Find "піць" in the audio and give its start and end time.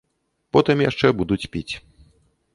1.57-1.69